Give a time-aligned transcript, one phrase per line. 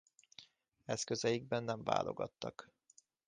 [0.85, 2.69] Eszközeikben nem válogattak.